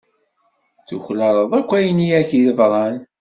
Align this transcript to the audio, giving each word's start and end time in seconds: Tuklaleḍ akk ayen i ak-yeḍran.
Tuklaleḍ 0.87 1.51
akk 1.59 1.71
ayen 1.77 1.99
i 2.07 2.09
ak-yeḍran. 2.19 2.97